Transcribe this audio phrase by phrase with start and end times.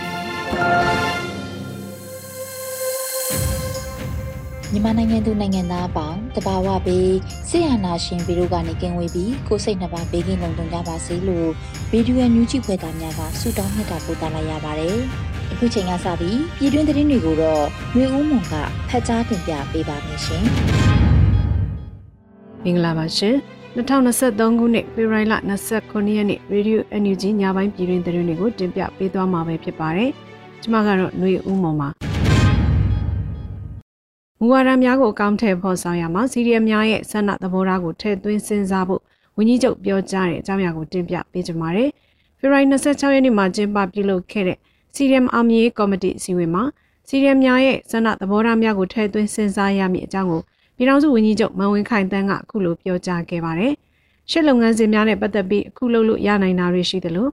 [4.73, 7.11] မြန်မာနိုင်ငံသူနိုင်ငံသားအပေါင်းတဘာဝပေး
[7.49, 11.49] ဆရာနာရှင်ပြီးတို့ကနေကင်ဝေးပြီးကိုစိတ်နှပါဘေးကင်းလုံခြုံကြပါစေလို့
[11.91, 14.97] ဗီဒီယိုညူးကြည့်ဖွယ်သားများကဆုတောင်းမြတ်တာပို့သလာရပါတယ်။
[15.51, 17.65] အခုချိန်ကစပြီးပြည်တွင်းသတင်းတွေကိုတော့
[17.95, 18.53] မျိုးဦးမွန်က
[18.89, 20.43] ဖတ်ကြားတင်ပြပေးပါမယ်ရှင်။
[22.63, 23.35] မင်္ဂလာပါရှင်။
[23.77, 25.33] 2023ခုနှစ်ဖေဖော်ဝါရီလ
[25.73, 30.11] 29ရက်နေ့ရေဒီယို NUG ညပိုင်းပြည်တွင်းသတင်းတွေကိုတင်ပြပေးသွားမှာပဲဖြစ်ပါတယ်။
[30.63, 31.89] ကျမကတော့ຫນွေဦးမော်မှာ
[34.39, 39.01] မူဝါဒများကိုအကောင့်ထဲပေါ်ဆောင်ရမှာစီရီယမ်များရဲ့ဆန္ဒသဘောထားကိုထည့်သွင်းစဉ်းစားဖို့
[39.37, 41.89] ဝန်ကြီးချုပ်ပြောကြားတဲ့အကြောင်းအရာကိုတင်ပြပေးကြပါမယ်။
[42.39, 44.57] ဖေဖော်ဝါရီ26ရက်နေ့မှာကျင်းပပြုလုပ်ခဲ့တဲ့
[44.95, 46.63] စီရီယမ်အောင်မြေကော်မတီအစည်းအဝေးမှာ
[47.07, 50.41] စီရီယမ်များရဲ့ဆန္ဒသဘောထားများကိုထည့်သွင်းစဉ်းစားရမည့်အကြောင်းကို
[50.75, 53.73] ပြည်ထောင်စုဝန်ကြီးချုပ်မန်ဝင်းခိုင်တန်းကအခုလိုပြောကြားခဲ့ပါတယ်။
[54.31, 57.27] ရှစ်လုပ်ငန်းစဉ်များနဲ့ပတ်သက်ပြီးအခုလုပ်လို့ရနိုင်တာတွေရှိသလို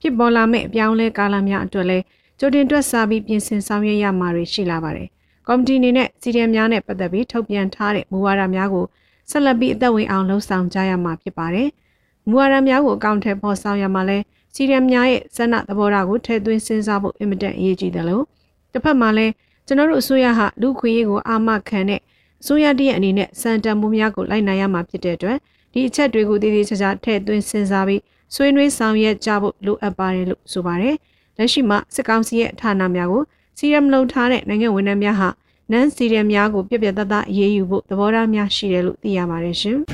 [0.00, 2.04] ဖြစ်ပေါ်လာမယ့်အပြောင်းလဲကာလများအတွက်လည်း
[2.38, 5.08] ကြိုတင်တွက်ဆပြီးပြင်ဆင်ဆောင်ရွက်ရမှာတွေရှိလာပါတယ်။
[5.46, 8.86] ကော်မတီအနေနဲ့စီရီယံများနဲ့ပတ်သက်ပြီးထုတ်ပြန်ထားတဲ့မူဝါဒများကို
[9.30, 11.68] ဆက်လက်ပြီးအသက်ဝင်အောင်လှုံ့ဆော်ကြရမှာဖြစ်ပါတယ်။
[12.28, 14.18] မူဝါဒများကိုအကောင့်ထဲပေါ်ဆောင်ရမှာလဲ
[14.54, 18.24] စီရီယံများရဲ့ဆန္ဒသဘောထားကိုထည့်သွင်းစဉ်းစားဖို့အင်မတန်အရေးကြီးတယ်လို့
[18.72, 19.26] တစ်ဖက်မှာလဲ
[19.66, 22.00] ကျွန်တော်တို့အစိုးရဟာလူခွေရေးကိုအာမခံတဲ့
[22.42, 25.38] အစိုးရတည်းရဲ့အနေနဲ့စံတန်မှုများကိုလိုက်နိုင်ရမှာဖြစ်တဲ့အတွက်
[25.72, 28.00] ဒီအချက်တွေကိုတည်တည်ချာချာထည့်သွင်းစဉ်းစားပြီး
[28.34, 30.96] ဆွေးနွေးဆောင်ရွက်ကြဖို့လိုအပ်ပါတယ်လို့ဆိုပါတယ်။
[31.38, 33.22] လက်ရှိမှာစစ်ကောင်စီရဲ့ဌာနများကို
[33.58, 35.28] စီရမ်လုံထားတဲ့နိုင်ငံဝန်ထမ်းများဟာ
[35.72, 39.78] နန်စီရမ်များကိုပြပြတတ်တအေးအေးယူဖို့သဘောထားများရှိတယ်လို့သိရပါတယ်ရှင်။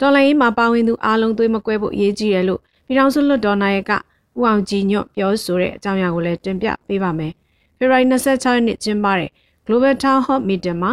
[0.00, 3.90] တော်လိုင်းမှာပါဝင်သူအားလုံးသွေးမကွဲဖို့အရေးကြီးတယ်လို့ပြည်ထောင်စုလွှတ်တော်နာယက
[4.38, 7.32] ဦးအောင်ကြည်ညွတ်ပြောဆိုတဲ့အကြောင်းအရာကိုလည်းတင်ပြပေးပါမယ်။
[7.78, 9.30] ဖေဖော်ဝါရီ26ရက်နေ့ကျင်းပတဲ့
[9.66, 10.92] Global Town Hall Meeting မှာ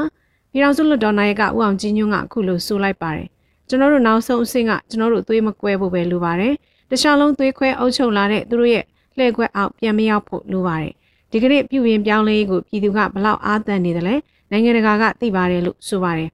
[0.52, 3.28] ပြည်ထောင်စုလွှတ်တော်နာယကဦးအောင်ကြည်ညွတ်ကအခုလိုဆိုလိုက်ပါတယ်။
[3.68, 6.54] ကျွန်တော်တို့နောက်ဆုံးအဆင့်ကကျွန်တော်တို့သွေးမကွဲဖို့ပဲလိုပါတယ်။
[6.94, 8.84] တခြားလုံးသွေးခွဲအုပ်ချုပ်လာတဲ့သူတို့ရဲ့
[9.18, 10.94] လှည့်ခွက်အောက်ပြန်မရောက်ဖို့လိုပါတယ်
[11.32, 14.16] ဒီကနေ့ပြုပြင်ပြောင်းလဲရေးကိုပြည်သူကဘလောက်အားသန်နေတယ်လဲ
[14.52, 16.30] နိုင်ငံတကာကသိပါတယ်လို့ဆိုပါတယ်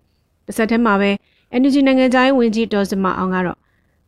[0.45, 1.11] တစ်ဆက်တည်းမှာပဲ
[1.55, 3.57] Energy နိုင်ငံသားရေးဝန်ကြီးဒေါ်စမအောင်ကတော့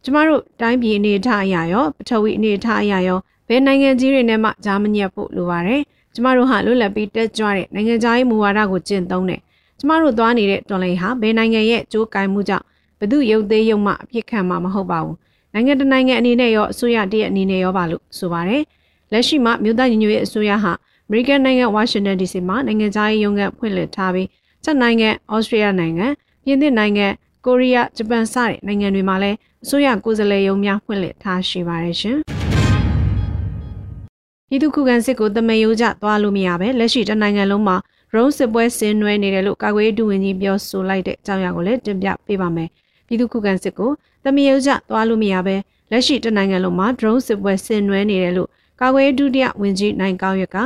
[0.03, 5.81] ကျမတို့တိုင်းပြည်အနေအထားအရာရောပထဝီအနေအထားအရာရောဘယ်နိုင်ငံကြီးတွေနဲ့မှကြားမညက်ဖို့လိုပါတယ်
[6.13, 9.41] ကျမတို့ဟာလွတ်လပ်ပြီးတက်ကြွတဲ့နိုင်ငံသားရေးမူဝါဒကိုကျင့်သုံးတယ်
[9.79, 12.65] ကျမတို့သွားနေတဲ့တော်လိုင်းဟာဘယ်နိုင်ငံရဲ့ကြိုးကိုင်မှုကြောင့်
[12.99, 15.17] ဘသူရုပ်သေးရုံမှအပြစ်ခံမှာမဟုတ်ပါဘူး
[15.53, 18.63] နိုင်ငံတနိုင်ငံအနေနဲ့ရောအစိုးရတရက်အနေနဲ့ရောပါလို့ဆိုပါတယ်။
[19.11, 20.71] လက်ရှိမှာမြို့သားညီညွတ်ရေးအစိုးရဟာ
[21.07, 24.27] အမေရိကန်နိုင်ငံဝါရှင်တန် DC မှာနိုင်ငံခြားရေးရုံးကဖွင့်လှစ်ထားပြီး
[24.63, 26.07] ချက်နိုင်ငံ၊ဩစတြေးလျနိုင်ငံ၊
[26.45, 27.07] ပြင်သစ်နိုင်ငံ၊
[27.45, 32.17] ကိုရီးယား၊ဂျပန်စတဲ့နိုင်ငံတွေမှာလည်းအစိုးရကိုယ်စားလှယ်ရုံးများဖွင့်လှစ်ထားရှိပါတယ်ရှင်။
[34.49, 37.77] ပြည်သူခုခံစစ်ကိုတမယိုးကြသွားလို့မရပဲလက်ရှိတနိုင်ငံလုံးမှာ
[38.15, 42.69] ရုံးစစ်ပွဲဆင်နွှဲနေတယ်လို့ကာကွယ်ရေးဒုဝန်ကြီးပြောဆိုလိုက်တဲ့အကြောင်းအရာကိုလည်းတင်ပြပေးပါမယ်။
[43.11, 43.91] ပြည်သူခုခံစစ်ကို
[44.23, 45.55] သမယုတ်ကြသွားလို့မရပဲ
[45.91, 48.49] လက်ရှိတနိုင်ငံလုံးမှာ drone စစ်ပွဲဆင်နွှဲနေတယ်လို့
[48.81, 50.57] ကာကွယ်ဒုတိယဝန်ကြီးနိုင်ကောင်းရက်က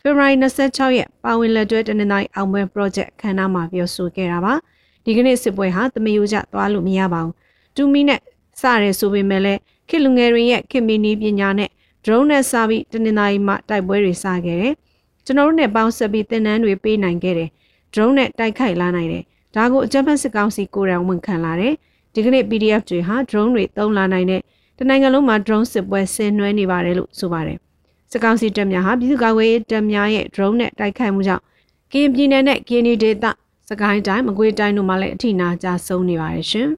[0.00, 4.54] ဖေဖော်ဝါရီ26ရက်ပါဝင်လက်တွဲတနင်္လာရီအောင်ပွဲ project ခန်းနာမှာပြောဆိုခဲ့တာပါ
[5.04, 7.34] ဒီကနေ့စစ်ပွဲဟာသမယုတ်ကြသွားလို့မရပါဘူး
[7.76, 8.20] တူမီနဲ့
[8.60, 11.70] စရဲဆိုပေမဲ့လည်းခေလူငယ်တွေရဲ့ခေမီနီပညာနဲ့
[12.04, 14.74] drone နဲ့စပြီးတနင်္လာရီမှာတိုက်ပွဲတွေစခဲ့တယ်
[15.24, 17.50] ကျွန်တော်တို့နဲ့ပေါင်းဆက်ပြီးသင်တန်းတွေပေးနိုင်ခဲ့တယ်
[17.92, 19.24] drone နဲ့တိုက်ခိုက်လာနိုင်တယ်
[19.54, 21.74] ဒါကိုအကြမ်းဖက်စစ်ကောင်စီကိုယ်တိုင်ဝန်ခံလာတယ်
[22.14, 24.40] ဒီကနေ့ PDF တွေဟာ drone တွေသုံးလာနိုင်တဲ့
[24.78, 27.58] တနိုင်ငံလုံးမှာ drone စစ်ပွဲဆင်နွှဲနေပါတယ်လို့ဆိုပါတယ်။
[28.10, 31.42] စစ်ကောင်စီတပ်များဟာပြည်သူ့ကာကွယ်ရေးတပ်များရဲ့ drone နဲ့တိုက်ခိုက်မှုကြောင့်
[31.92, 32.92] ကရင်ပြည်နယ်နဲ့ကရင်ဒေ
[33.22, 33.24] သ
[33.68, 36.68] စကိုင်းတိုင်းမကွေးတိုင်းတို့မှာလည်းအထိနာကြဆုံးနေပါတယ်ရှင်။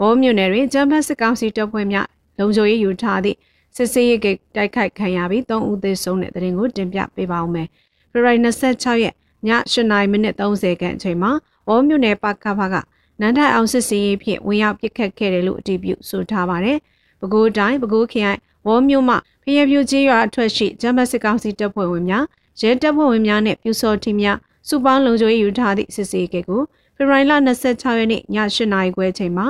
[0.00, 2.06] ဘောမြို့နယ်တွင်ဂျမ်ဘတ်စစ်ကောင်စီတပ်ဖွဲ့များ
[2.38, 3.36] လုံခြုံရေးယူထားသည့်
[3.76, 7.68] စစ်စေးရေးကိတိုက်ခိုက်ခံရပြီး3ဦးသေဆုံးတဲ့တဲ့ရင်ကိုတင်ပြပေးပါဦးမယ်။
[8.12, 9.16] ဖေဖော်ဝါရီ26ရက်ည
[9.48, 11.30] 8:30မိနစ်30ခန့်အချိန်မှာ
[11.68, 12.74] ဘောမြို့နယ်ပကဖက
[13.20, 16.78] နန်းထိုင်အောင်စစ်စင်ရေးဖြင့်ဝင်ရောက်ပစ်ခတ်ခဲ့တယ်လို့အတည်ပြုဆိုထားပါတယ်။
[17.20, 22.24] ပဲခူးတိုင်းပဲခူးခရိုင်ဝေါ်မြို့မှဖျက်ပြူကျေးရွာအထွတ်ရှိဂျမတ်စစ်ကောင်စီတပ်ဖွဲ့ဝင်များ
[22.60, 24.38] ရဲတပ်ဖွဲ့ဝင်များနဲ့ပြူစော်ထီများ
[24.68, 26.62] စုပေါင်းလုံခြုံရေးယူထားသည့်စစ်ဆေးကိကို
[26.96, 29.46] ဖေဖော်ဝါရီလ26ရက်နေ့ည8:00နာရီခွဲချိန်မှာ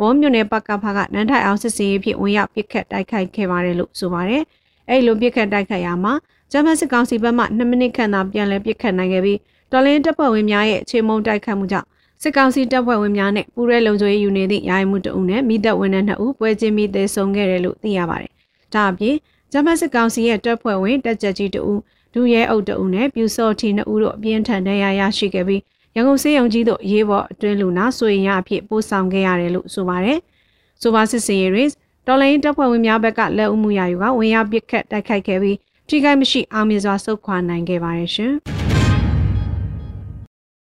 [0.00, 4.42] ဝေါ်မြို့နယ်ပကဖကနန်းထိုင်အောင်စစ်ဆေးရေးဖြစ်ဝင်ရောက်ပစ်ခတ်တိုက်ခိုက်ခဲ့ပါတယ်လို့ဆိုပါတယ်။
[4.88, 6.12] အဲဒီလိုပစ်ခတ်တိုက်ခိုက်ရာမှာ
[6.52, 9.38] ဂျမတ်စစ်ကောင်စီဘက်မှ2မိနစ်ခန့်သာပြန်လည်ပစ်ခတ်နိုင်ခဲ့ပြီး
[9.72, 11.86] တော်လင်းတပ်ဖွဲ့ဝင်များရဲ့အခြေမုံတိုက်ခတ်မှုကြောင့်
[12.22, 18.32] စစ်ကောင်စီတပ်ဖွဲ့ဝင်များနဲ့ပူးရဲလုံခြုံရေးယူနေသည့်ယာယီမှုတအုပ်နဲ့မိသက်ဝင်တဲ့နှစ်ဦးပွဲချင်းမိသေဆုံးခဲ့တယ်လို့သိရပါတယ်။
[18.74, 19.16] ဒါအပြင်
[19.52, 21.80] ဂျမတ်စစ်ကောင်စီရဲ့တပ်ဖွဲ့ဝင်တပ်ကြပ်ကြီးတအုပ်
[22.14, 25.62] ဒူရဲအုပ်တအုပ်နဲ့ပြူစော်ထီနှစ်ဦးတို့အပြင်းထန်ဒဏ်ရာရရှိခဲ့ပြီး
[25.94, 30.18] ရန်ကုန်စေယုံကြီးတို့ရေးပေါ်အတွင်းလူနာဆိုရင်ရအဖြစ်ပို့ဆောင်ခဲ့ရတယ်လို့ဆိုပါတယ်။
[30.82, 31.70] ဆိုပါစစ်စင်ရေး
[32.06, 35.56] တော်လိုင်းတပ်ဖွဲ့ဝင်များဘက်ကလက်ဦးမှုရယူကဝင်ရောက်ပစ်ခတ်တိုက်ခိုက်ခဲ့ပြီး
[35.92, 38.32] ထိခိုက်မရှိအောင်မြင်စွာဆုတ်ခွာနိုင်ခဲ့ပါတယ်ရှင်။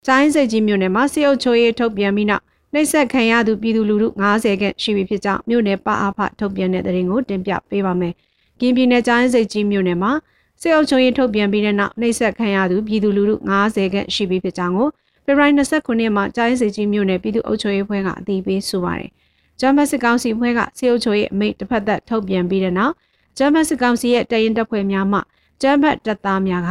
[0.06, 8.14] တိုင်းစိတ်ကြီးမြို့နယ်မှာစေအုပ်ချိုးရေးထုတ်ပြန်ပြီးနောက်နှိပ်စက်ခံရသူပြည်သူလူထု90ခန့်ရှိပြီဖြစ်ကြောင်းမြို့နယ်ပအားဖထုတ်ပြန်တဲ့သတင်းကိုတင်ပြပေးပါမယ်။
[8.60, 10.12] ကင်းပြည်နယ်တိုင်းစိတ်ကြီးမြို့နယ်မှာ
[10.60, 14.88] စေအုပ်ချိုးရေးထုတ်ပြန်ပြီးတဲ့နောက်နှိပ်စက်ခံရသူပြည်သူလူထု90ခန့်ရှိပြီဖြစ်ကြောင်းကို
[15.24, 19.10] ဖေဖော်ဝါရီ29ရက်မှာတိုင်းစိတ်ကြီးမြို့နယ်ပြည်သူ့အုပ်ချုပ်ရေးဖွဲ့ကအတည်ပြုဆိုပါတယ်။
[19.60, 22.94] ဂျမတ်စစ်ကောင်စီဖွဲ့ကစေအုပ်ချိုးရေးအမိန့်တစ်ဖက်သက်ထုတ်ပြန်ပြီးတဲ့နောက်
[23.36, 25.20] ဂျမတ်စစ်ကောင်စီရဲ့တရင်တပ်ဖွဲ့များမှ
[25.62, 26.70] ဂျမတ်တပ်သားများက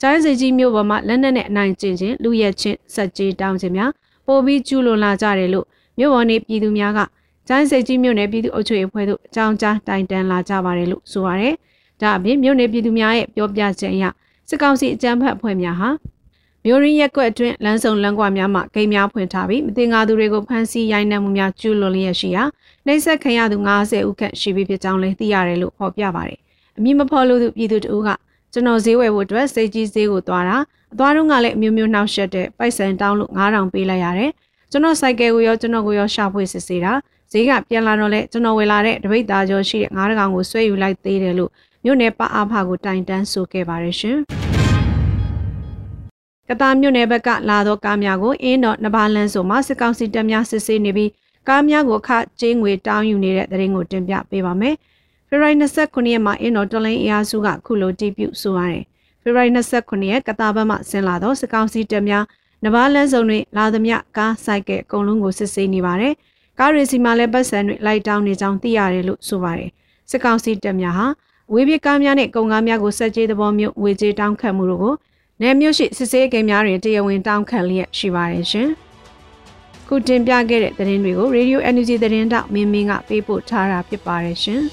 [0.00, 3.90] ကျိုင်းစီကြီးမြို့ပေါ်မှာလက်နက်နဲ့အနိုင်ကျင့်ခြင်းလူရဲချင်းစက်ကြီးတောင်းခြင်းများ
[4.26, 5.66] ပိုပြီးကျူးလွန်လာကြတယ်လို့
[5.98, 7.00] မြို့ပေါ်နေပြည်သူများက
[7.48, 11.54] ကျိုင်းစီကြီးမြို့နယ်ပြည်သူအုပ်ချုပ်ရေးအဖွဲ့တို့အကြောင်းကြားတိုင်တန်းလာကြပါတယ်လို့ဆိုပါတယ်။
[12.00, 14.04] ဒါအပြင်မြို့နယ်ပြည်သူများရဲ့ပြောပြချက်အရ
[14.48, 15.88] စစ်ကောင်စီအကြမ်းဖက်အဖွဲ့များဟာ
[16.68, 22.42] မြို့ရင်းရက်ကွက်အတွင်းလမ်းစုံလမ်းကွာများမှာဂိမ်းများဖွင့်ထားပြီးမတင်ကားသူတွေကိုဖမ်းဆီးရိုက်နှက်မှုများကျူးလွန်လျက်ရှိရာ
[22.86, 26.38] နှိပ်စက်ခံရသူ90ဦးခန့်ရှိပြီဖြစ်ကြောင်းလည်းသိရတယ်လို့ဖော်ပြပါတယ်။
[26.76, 28.10] အမည်မဖော်လို့သူပြည်သူတအုပ်က
[28.52, 30.56] ကျွန်တော်ဈေးဝယ်ဖို့အတွက်စိတ်ကြီးဈေးကိုသွားတာ
[30.92, 34.30] အသွားတော့ကလည်းအမျိုးမျိုးနှောက်ယှက်တဲ့ပိုက်ဆံတောင်းလို့9000ပေးလိုက်ရတယ်
[34.70, 36.92] ကျွန်တော်စိုက်ကယ်ကိုရောကျွန်တော်ကိုရောရှာဖွေစစ်ဆေးတာ
[37.32, 41.50] ဈေးကပြန်လာတော့လဲကျွန်တော်ဝယ်လာတဲ့တပိတ်သားကျော်ရှိတဲ့9000ကောင်ကိုဆွဲယူလိုက်သေးတယ်လို့
[41.84, 44.45] မြို့နယ်ပအားဖကိုတိုင်တန်းဆိုခဲ့ပါတယ်ရှင်
[46.48, 51.10] ကတာမြို့နယ်ဘက်ကလာသောကားများကိုအင်းတော်နဘာလန်းဆိုမှစစ်ကောင်စီတပ်များစစ်ဆေးနေပြီး
[51.48, 52.10] ကားများကိုခ
[52.40, 54.74] ကျင်းငွေတောင်းယူနေတဲ့တဲ့ရင်ကိုတင်ပြပေးပါမယ်။
[55.28, 58.82] ဖေဖော်ဝါရီ29ရက်မှာအင်းတော်တော်လိုင်းအရာစုကခုလိုတည်ပြုဆိုရတယ်။
[59.22, 62.24] ဖေဖော်ဝါရီ29ရက်ကတာဘတ်မှဆင်းလာသောစကောင်းစီတက်များ
[62.64, 66.12] နဘာလန်းစုံတွေလာသမျှကားဆိုင်ကဲအကုန်လုံးကိုစစ်ဆေးနေပါတယ်။
[66.58, 69.70] ကားရီစီမှာလည်းပတ်စံတွေလိုက်တောင်းနေကြောင်းသိရတယ်လို့ဆိုပါတယ်။
[70.10, 71.06] စကောင်းစီတက်များဟာ
[71.52, 74.94] ဝေးပြကားများနဲ့ကုန်ကားများကိုစက်ကြေးသဘောမျိုးဝေကြေးတောင်းခံမှုတို့ကို
[75.42, 78.68] နယ်မြို့ရှိစစ်ဆေးကိန်းများတွင်တရားဝင်တောင်းခံလျက်ရှိပါတယ်ရှင်။
[79.86, 84.62] ခုတင်ပြခဲ့တဲ့သတင်းတွေကို Radio Energy သတင်းတောက်မင်းမင်းကပေးပို့ထားတာဖြစ်ပါတယ်ရှင်။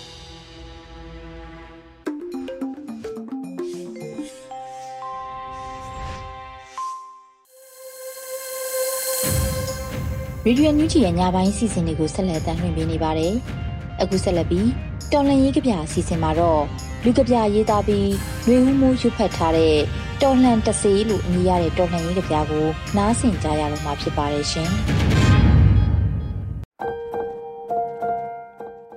[10.46, 13.34] ရေဒီယိုညူဂျီရဲ့ညပိုင်းစီစဉ်တွေကိုဆက်လက်တင်ပြနေပါတယ်။
[14.02, 14.68] အခုဆက်လက်ပြီး
[15.12, 16.64] တော်လန်ရေးကြပြအစီအစဉ်မှာတော့
[17.06, 18.10] လူကြပြရေးသားပြီး
[18.46, 19.76] ຫນွေဦးမိုးရွတ်ဖတ်ထားတဲ့
[20.22, 22.66] တော်လှန်တစေးလို့အမည်ရတဲ့တော်လှန်ရေးကြပြကို
[22.98, 24.70] နားဆင်ကြရတော့မှာဖြစ်ပါတယ်ရှင်။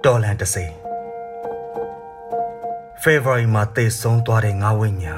[0.05, 0.73] တော်လှန်တစေး
[3.03, 5.17] ဖေဖော်ဝါရီမှာတည်ဆုံးသွားတဲ့ငါဝိညာ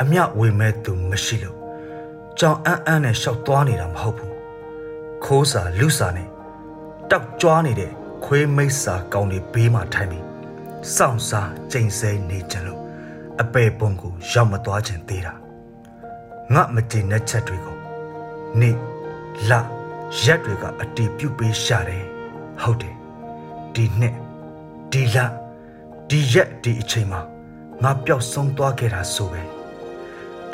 [0.00, 1.58] အမြဝေမဲ့သူမရှိလို့
[2.38, 4.34] ကြောင်အန်းအန်းနဲ့ရှောက်သွားနေတာမဟုတ်ဘူး
[5.24, 6.28] ခိုးစာလူစာနဲ့
[7.10, 7.92] တောက်ကြွားနေတဲ့
[8.24, 10.33] ခွေးမိတ်စာကောင်းတွေဘေးမှာထိုင်ပြီး
[10.96, 12.80] စောင့်စားကြိမ်ဆဲနေကြလို့
[13.40, 15.34] အပေပုံကိုရောက်မသွားခြင်းသေးတာ
[16.54, 17.78] ငါမတင်တဲ့ချက်တွေကို
[18.60, 18.70] နေ
[19.50, 19.52] လ
[20.22, 22.04] ရက်တွေကအတီးပြုတ်ပေးရှာတယ်
[22.62, 22.96] ဟုတ်တယ်
[23.74, 24.14] ဒီနှစ်
[24.92, 25.16] ဒီလ
[26.08, 27.20] ဒီရက်ဒီအချိန်မှာ
[27.82, 29.42] ငါပျောက်ဆုံးသွားခဲ့တာဆိုပဲ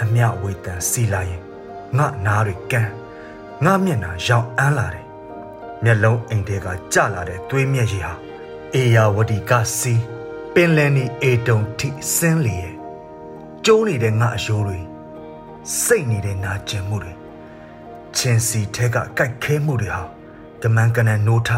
[0.03, 1.43] အမြဝေတန်စီလာရင်
[1.99, 2.91] ငါနားတွေကန်း
[3.65, 5.07] ငါမျက်နှာရောင်အန်းလာတယ်
[5.85, 8.13] မျက်လုံးအိမ်ထဲကကျလာတဲ့သွေးမျက်ရည်ဟာ
[8.75, 10.01] အေယာဝတီကစီး
[10.54, 12.75] ပင်လယ်နီအေတုံထိဆင်းလေရဲ့
[13.64, 14.78] ကျိုးနေတဲ့ငါအယိုးတွေ
[15.83, 17.12] စိတ်နေတဲ့နာကျင်မှုတွေ
[18.16, 20.02] ချင်းစီထဲကကြိုက်ခဲမှုတွေဟာ
[20.62, 21.50] တမန်ကနန်နိုးထ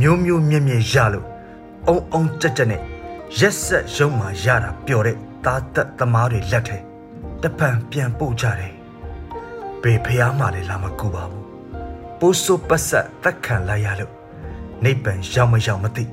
[0.00, 1.26] မျိုးမျိုးမြက်မြက်ရလို့
[1.88, 2.82] အုံအုံကြက်ကြက်နဲ့
[3.38, 6.78] ရက်ဆက်ရုံမှရတာပျော်တဲ့သားသက်သမားတွေလက်ထဲ
[7.42, 8.74] တပံပြန်ပို့ကြတယ်
[9.82, 11.46] ဘေဖျားမှလည်းလာမကူပါဘူး
[12.18, 14.12] ပိုးဆိုးပတ်ဆက်တက်ခံလိုက်ရလို့
[14.84, 16.04] နိဗ္ဗာန်ရောက်မရောက်မသိ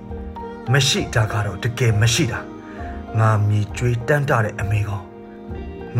[0.74, 2.40] မရှိတာကတော့တကယ်မရှိတာ
[3.20, 5.02] ငါမြည်ကြွေးတန်းတတဲ့အမေကော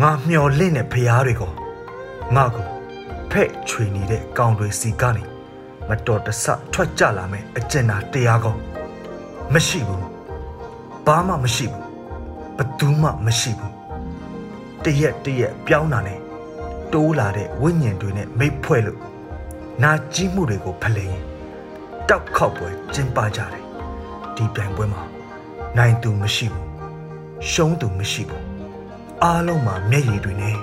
[0.00, 1.52] ငါမျော်လင့်တဲ့ဖျားတွေကော
[2.34, 2.66] ငါကို
[3.30, 5.24] ဖဲ့ချွေနေတဲ့ကောင်တွေစီကနေ
[5.88, 8.56] မတော်တဆထွက်ကြလာမယ်အကျဉ်းသာတရားကော
[9.52, 10.04] မရှိဘူး
[11.06, 11.84] ဘာမှမရှိဘူး
[12.56, 13.74] ဘသူမှမရှိဘူး
[14.84, 16.20] တရက်တရက်ပြောင်းတာနဲ့
[16.92, 19.00] တိုးလာတဲ့ဝိညာဉ်တွေနဲ့မိတ်ဖွဲ့လို့
[19.82, 21.24] နာကြီးမှုတွေကိုဖလှယ်ရင်
[22.08, 23.59] တောက်ခောက်ပွဲကျင်းပကြတယ်
[24.40, 25.02] ဒီပြိုင်ပွဲမှာ
[25.78, 26.66] နိုင်သူမရှိဘူး
[27.50, 28.44] ရှုံးသူမရှိဘူး
[29.22, 30.56] အားလုံးမှာမျက်ရည်တွေနဲ့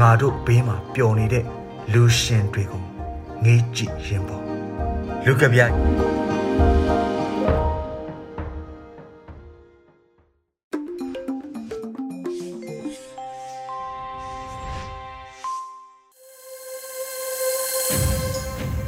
[0.00, 1.44] ငါတို့ဘေးမှာပျော်နေတဲ့
[1.92, 2.82] လူရှင်တွေကို
[3.44, 4.42] ငေးကြည့်ရင်ပေါ့
[5.24, 5.74] လူကပြိုင်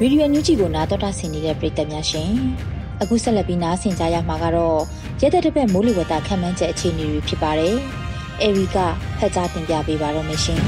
[0.02, 2.32] ရေဒီယိုညူဂျီကိုနားတော်တာဆင်နေတဲ့ပရိသတ်များရှင်
[3.02, 4.80] အခုဆက်လက်ပြီးနားဆင်ကြရမှာကတော့
[5.20, 7.76] ရဲတဲ့တစ်ပတ်မိုးလေဝသခန့်မှန်းချက်အခြေအနေတွေဖြစ်ပါတယ်။
[8.42, 8.76] အေရီက
[9.18, 10.60] ဖတ်ကြားတင်ပြပေးပါတော့မရှင်။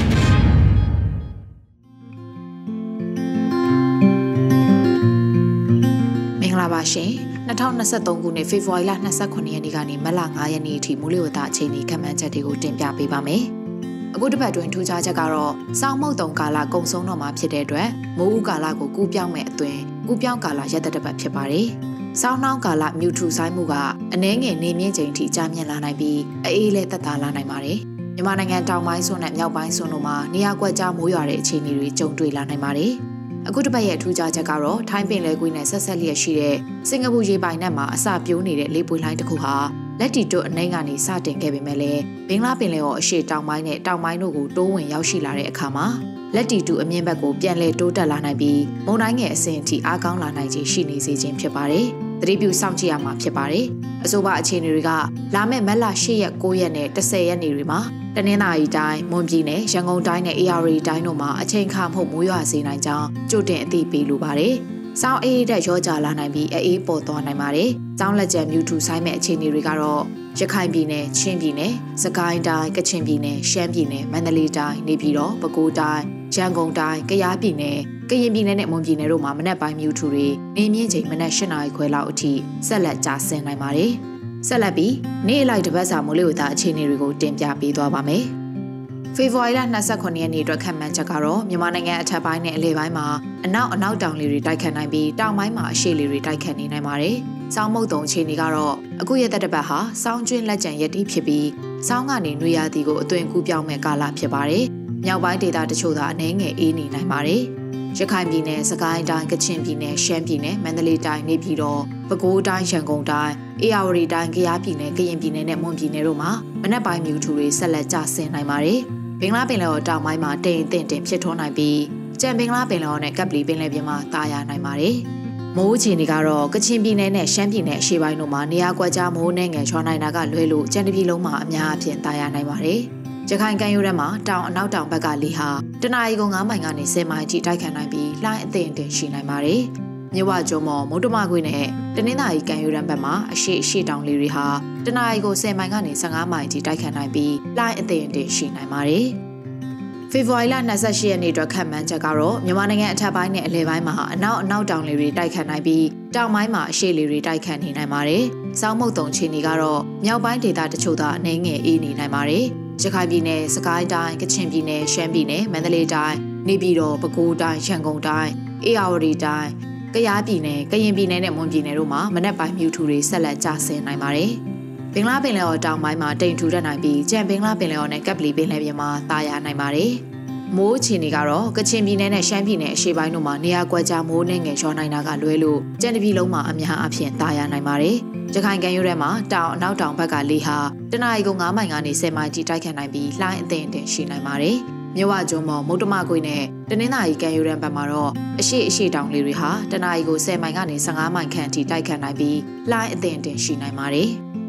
[6.40, 7.10] မင်္ဂလာပါရှင်။
[7.48, 13.42] 2023ခုနှစ်ဖေဖော်ဝါရီလ29ရက်နေ့ကနေမတ်လ9ရက်နေ့အထိမိုးလေဝသအခြေအနေခန့်မှန်းချက်တွေကိုတင်ပြပေးပါမယ်။
[14.14, 21.68] အခုတစ်ပတ်တွင်ထူးခြားချက်ကတော့စောင်းမုတ်တုံကာလကုံဆုံးတော့မှာဖြစ်တဲ့အတွက်မိုးဦးကာလကိုကူးပြောင်းမဲ့အသွင်ကူးပြောင်းကာလရက်သက်တစ်ပတ်ဖြစ်ပါတယ်။
[22.20, 23.74] စောင်းနှောင်းကာလမြူထူဆိုင်မှုက
[24.14, 27.78] အနှဲငယ်နေမြင့်ချိန်ထိကြာမြင့်လာနိုင်ပြီးအေးလေးသက်သာလာနိုင်ပါတယ်။
[28.14, 32.92] မြန်မာနိုင်ငံတောင်ပိုင်းစွန်းနဲ့မြောက်ပိုင်းစွန်းတို့မှာနေရာကွက်ကြားမိုးရွာတဲ့အခြေအနေတွေကြုံတွေ့လာနိုင်ပါတယ်။
[33.48, 36.56] အခုတစ်ပတ်ရဲ့ထူးခြားချက်ကတော့ထိုင်းပင်လယ်ကွေးနဲ့ဆက်ဆက်လျက်ရှိတဲ့
[36.88, 39.54] စင်ကာပူရေပိုင်နက်မှာအစပြိုးနေတဲ့လေပွေလိုင်းတစ်ခုဟာ
[40.00, 45.86] လက်တီတို့အနှိမ်ကနေစတင်ခဲ့ပေမဲ့လည်းဘင်္ဂလားပင်လယ်ော်အရှေ့တောင်ပိုင်းနဲ့တောင်ပိုင်းတို့ကိုတိုးဝင်ရောက်ရှိလာတဲ့အခါမှာ
[46.34, 51.86] လက်တီတူအမြင့်ဘက်ကိုပြန်လည်တိုးတက်လာနိုင်ပြီးမုန်တိုင်းငယ်အဆင့်အထိအားကောင်းလာနိုင်ခြင်းရှိနေစေခြင်းဖြစ်ပါတယ်။
[52.20, 53.66] သတိပြုစောင့်ကြည့်ရမှာဖြစ်ပါတယ်။
[54.04, 54.90] အဆိုပါအခြေအနေတွေက
[55.34, 57.80] လာမယ့်မက်လ10ရက်9ရက်နဲ့10ရက်နေ့တွေမှာ
[58.16, 64.54] တနင်္သာရီတိုင်းမွန်ပြည်နယ်ရန်ကုန်တိုင်းနဲ့ AR တိုင်းတို့မှာအချိန်ခါမှုမိုးရွာစေနိုင်ကြောင်းကြိုတင်အသိပေးလိုပါတယ်။
[65.00, 70.02] စောင်းအေးတဲ့ရောကြလာနိုင်ပြီးအေးပေါ်သွားနိုင်ပါတယ်။စောင်းလက်ကျန်မြူထူဆိုင်မဲ့အခြေအနေတွေကတော့
[70.40, 71.72] ရခိုင်ပြည်နယ်၊ချင်းပြည်နယ်၊
[72.02, 77.78] စကိုင်းတိုင်း၊ကချင်ပြည်နယ်၊ရှမ်းပြည်နယ်၊မန္တလေးတိုင်း၊နေပြည်တော်၊ပဲခူးတိုင်း၊ ရန်ကုန်တိုင်း၊ကယားပြည်နယ်၊
[78.10, 82.32] ကရင်ပြည်နယ်နဲ့မွန်ပြည်နယ်တို့မှာမနက်ပိုင်းမြူထူတွေနေမြင့်ချိန်မနက်၈နာရီခွဲလောက်အထိ
[82.68, 83.92] ဆက်လက်ကြာဆင်းနိုင်ပါတယ်။
[84.48, 84.94] ဆက်လက်ပြီး
[85.28, 88.24] နေ့အလိုက်တပတ်စာမိုးလေဝသအခြေအနေတွေကိုတင်ပြပေးသွားပါမယ်။
[89.16, 89.60] ဖေဖော်ဝါရီလ
[89.90, 93.06] 29ရက်နေ့အတွက်ခံမှန်းချက်ကတော့မြန်မာနိုင်ငံအထက်ပိုင်းနဲ့အလယ်ပိုင်းမှာ
[93.44, 97.16] အနောက်အနောက်တောင်လေတွေတိုက်ခတ်နိုင်ပြီးတောင်ပိုင်းမှာအရှေ့လေတွေတိုက်ခတ်နေနိုင်ပါတယ်။
[97.54, 101.48] စောင်းမုတ်တုံအခြေအနေကတော့အခုရက်သက်တပတ်ဟာစောင်းကျွင်းလက်ကျန်ရက်တီဖြစ်ပြီး
[101.88, 104.66] စောင်းကနေနွေရာသီကိုအသွင်ကူးပြောင်းမဲ့ကာလဖြစ်ပါတယ်။
[105.06, 107.42] မြောက်ပိုင်းဒေသတချို့သာအနည်းငယ်အေးနေနိုင်ပါတယ်။
[107.98, 113.32] ရခိုင်ပြည်နယ်၊စကိုင်းတိုင်း၊ကချင်ပြည်နယ်၊ရှမ်းပြည်နယ်၊မန္တလေးတိုင်း၊နေပြည်တော်၊ပဲခူးတိုင်း၊ရန်ကုန်တိုင်း၊
[113.62, 116.30] အေရဝတီတိုင်း၊ကယားပြည်နယ်၊ကရင်ပြည်နယ်နဲ့မွန်ပြည်နယ်တို့မှာ
[116.62, 118.80] မနက်ပိုင်းမြူထူတွေဆက်လက်ကျဆင်းနိုင်ပါတယ်။
[119.20, 121.80] ဘင်္ဂလားပင်လယ်ော်တောင်ပိုင်းမှာတိမ်တင်တင်ဖြစ်ထွန်းနိုင်ပြီး
[122.20, 124.96] ကြံဘင်္ဂလားပင်လယ်ော်နဲ့ကပ်ပလီပင်လယ်ပြင်မှာတာယာနိုင်ပါတယ်။
[125.56, 132.82] မိုးချင်တွေကတော့ကချင်ပြည်နယ်နဲ့ရှမ်းပြည်နယ်အရှေ့ပိုင်းတို့မှာနေရာကွက်ကြားမိုးနဲ့ငယ်ချွာနိုင်တာကလွဲလို့ကြံတပြည်လုံးမှာအများအပြားတာယာနိုင်ပါတယ်။
[133.30, 135.48] ရခိုင်ကမ်းရိုးတန်းမှာတောင်အနောက်တောင်ဘက်ကလေဟာ
[135.82, 139.62] တနအီကု9မိုင်ကနေ10မိုင်ထိတိုက်ခတ်နိုင်ပြီးလှိုင်းအသင့်အတင်ရှိနိုင်ပါတယ်။
[140.14, 141.64] မြဝကျုံမော်မုတ်တမခွေနဲ့
[141.96, 144.46] တနင်္သာရီကံယူရန်ဘက်မှာအရှိအရှိတောင်လေးတွေဟာ
[144.86, 149.06] တနအီကို10မိုင်ကနေ15မိုင်ထိတိုက်ခတ်နိုင်ပြီးလှိုင်းအသင့်အတင်ရှိနိုင်ပါတယ်။
[150.10, 158.24] ဖေဖော်ဝါရီလ28ရက်နေ့အတွက်ခန့်မှန်းချက်ကတော့မြန်မာနိုင်ငံအထက်ပိုင်းနဲ့အလယ်ပိုင်းမှာအနောက်အနောက်တောင်လေတွေတိုက်ခတ်နိုင်ပြီးတောင်ပိုင်းမှာအရှေ့လေတွေတိုက်ခတ်နေနိုင်ပါတယ်။
[158.60, 162.46] စောင်းမုတ်တုံချီနေကတော့မြောက်ပိုင်းဒေသတချို့သာအနှဲငယ်အေးနေနိုင်ပါတယ်။
[162.82, 166.16] ရခိုင်ပြည်နယ်၊စကိုင်းတိုင်း၊ကချင်ပြည်နယ်၊ရှမ်းပြည်နယ်၊မန္တလေးတိုင်း၊
[166.48, 168.30] နေပြည်တော်၊ပဲခူးတိုင်း၊ရန်ကုန်တိုင်း၊
[168.64, 169.50] အေရဝတီတိုင်း
[169.94, 174.32] ကယားပြည်နယ်၊ကရင်ပြည်နယ်နဲ့မွန်ပြည်နယ်တို့မှာမနက်ပိုင်းမြူထူတွေဆက်လက်ကျဆင်းနိုင်ပါတယ်။
[174.94, 179.92] ဘင်္ဂလားပင်လယ်ော်တောင်ပိုင်းမှာတိမ်ထူတတ်နိုင်ပြီးကြံဘင်္ဂလားပင်လယ်ော်နဲ့ကပ်ပလီပင်လယ်ပြင်မှာတာယာနိုင်ပါတယ်။
[180.56, 187.96] မိုးအခြေအနေကတော့ကချင်ပြည်နယ်နဲ့ရှမ်းပြည်နယ်အရှေ့ပိုင်းတို့မှာနေရာကွက်ကြားမိုးနဲ့ငယ်လျှော်နိုင်တာကလွဲလို့ကြံတပြည်လုံးမှာအများအပြားတာယာနိုင်ပါတယ်။
[188.34, 190.56] ရခိုင်ကမ်းရိုးထဲမှာတောင်အနောက်တောင်ဘက်ကလေဟာ
[190.92, 194.56] တနအီကု9မိုင်ကနေ10မိုင်ထိတိုက်ခတ်နိုင်ပြီးလှိုင်းအသင့်အတင်ရှိနိုင်ပါတယ်။
[194.96, 202.38] မြဝကျွန်းပေါ်မုတ်တမကွေနဲ့တနင်္သာရီကံယူရန်ဘက်မှာတော့အရှိအရှိတောင်လေးတွေဟာတနအီကို10မိုင်ကနေ15မိုင်ခန့်အထိတိုက်ခတ်နိုင်ပြီး
[202.70, 204.10] လှိုင်းအသင့်အတင်ရှိနိုင်ပါတယ်။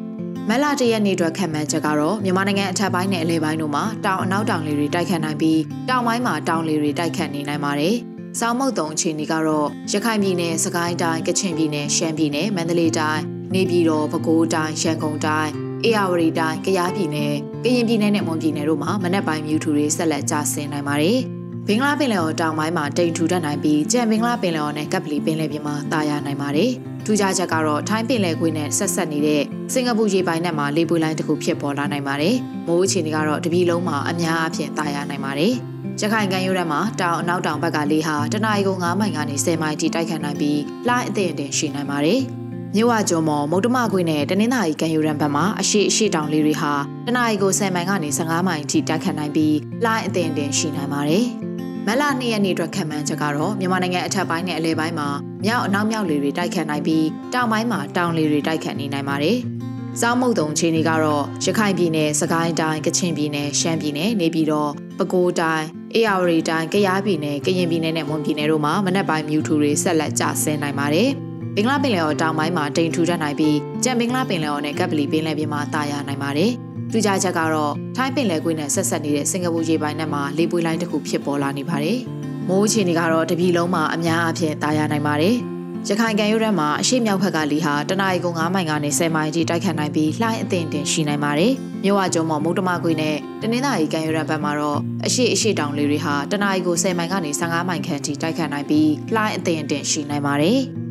[0.50, 7.96] မလတရက်နေ့အတွက်ခံမှန်းချက်ကတော့မြန်မာနိုင်ငံအထက်ပိုင်းနဲ့အလယ်ပိုင်းတို့မှာတောင်အနောက်တောင်လေတွေတိုက်ခတ်နိုင်ပြီးတောင်ပိုင်းမှာတောင်လေတွေတိုက်ခတ်နေနိုင်ပါတယ်။
[8.40, 13.22] စောင်းမုတ်တုံအခြေအနေကတော့ရခိုင်ပြည်နယ်၊စကိုင်းတိုင်း၊ကချင်ပြည်နယ်၊ရှမ်းပြည်နယ်၊မန္တလေးတိုင်း၊
[13.54, 15.52] နေပြည်တော်၊ပဲခူးတိုင်း၊ရန်ကုန်တိုင်း
[15.84, 17.34] အေရဝတီတိုင်း၊ကယားပြည်နယ်၊
[17.64, 21.20] ကရင်ပြည်နယ်နဲ့မွန်ပြည်နယ်တို့မှာမနက်ပိုင်းမြူထူတွေဆက်လက်ကျဆင်းနိုင်ပါတယ်။
[21.68, 26.72] ဘင်္ဂလားပင်လယ်ော်တောင်ပိုင်းမှာတိမ်ထူတတ်နိုင်ပြီးကြံဘင်္ဂလားပင်လယ်ော်နဲ့ကပ်ပလီပင်လယ်ပြင်မှာတာယာနိုင်ပါတယ်။
[27.06, 29.42] ထူးခြားချက်ကတော့ထိုင်းပင်လယ်ကွေ့နဲ့ဆက်ဆက်နေတဲ့
[29.74, 32.36] စင်ကာပူရေပိုင်နက်မှာလေပွေလိုင်းတစ်ခုဖြစ်ပေါ်လာနိုင်ပါတယ်။
[32.68, 35.54] မိုးအခြေအနေကတော့တပြည်လုံးမှာအများအပြားတာယာနိုင်ပါတယ်။
[36.02, 42.20] ရခိုင်ကမ်းရိုးတန်းမှာတောင်အနောက်တောင်ဘက်ကလေဟာတနအီကို9မိုင်ကနေ10မိုင်ထိတိုက်ခတ်နိုင်ပြီးလှိုင်းအသင့်အတင်ရှိနိုင်ပါတယ်။
[42.76, 46.72] မြဝကျွန်းမော်မုတ်တမခွေနဲ့တနင်္သာရီကံယူရန်ဘက်မှာအရှိအရှိတောင်လေးတွေဟာ
[47.08, 49.56] တနအီကို10မိုင်ကနေ15မိုင်ထိတိုက်ခတ်နိုင်ပြီး
[49.86, 51.26] လှိုင်းအသင်တင်ရှိနိုင်ပါတယ်။
[51.88, 55.10] မလ2ရက်နေ့အတွက်ခံမှန်းချက်ကတော့မြန်မာနိုင်ငံအထက်ပိုင်းနဲ့အလယ်ပိုင်းမှာ
[55.46, 59.38] မြောက်အနောက်မြောက်လေတွေတိုက်ခတ်နိုင်ပြီးတောင်ပိုင်းမှာတောင်လေတွေတိုက်ခတ်နေနိုင်ပါတယ်။
[60.02, 71.10] စောင်းမုတ်တုံခြေနေကတော့ရခိုင်ပြည်နယ်၊စကိုင်းတိုင်း၊ကချင်ပြည်နယ်၊ရှမ်းပြည်နယ်နေပြီးတော့ပဲခူးတိုင်း၊အေရဝတီတိုင်း၊ကယားပြည်နယ်၊ကရင်ပြည်နယ်နဲ့မွန်ပြည်နယ်တို့မှာမနက်ပိုင်းမြူထူတွေဆက်လက်ကျဆင်းနိုင်ပါတယ်။
[71.56, 76.54] ဘင်္ဂလားပင်လယ်ော်တောင်ပိုင်းမှာတိမ်ထူထပ်နိုင်ပြီးကြံဘင်္ဂလားပင်လယ်ော်နဲ့ကပ်ပလီပင်လယ်ပြင်မှာတာယာနိုင်ပါတယ်။
[76.96, 82.00] ထူးခြားချက်ကတော့ထိုင်းပင်လယ်ကွေ့နဲ့ဆက်ဆက်နေတဲ့စင်ကာပူရေပိုင်နက်မှာလေပွေလိုင်းတစ်ခုဖြစ်ပေါ်လာနေပါတယ်။
[82.50, 85.36] မိုးအခြေအနေကတော့တပြည်လုံးမှာအများအပြားတာယာနိုင်ပါတယ်။
[85.88, 100.60] ရခိုင်ကံရိုးတန်းမှာအရှိမြောက်ဘက်ကလေဟာတနအီကို9မိုင်ကနေ10မိုင်အထိတိုက်ခတ်နိုင်ပြီးလှိုင်းအသင့်တင်ရှိနိုင်ပါတယ်။မြို့ဝကျုံမှာမုတ်တမကွေနဲ့တနင်္သာရီကံရိုးတန်းဘက်မှာတော့အရှိအရှိတောင်လေတွေဟာတနအီကို10မိုင်ကနေ15မိုင်ခန့်အထိတိုက်ခတ်နိုင်ပြီးလှိုင်းအသင့်တင်ရှိနိုင်ပါတယ်။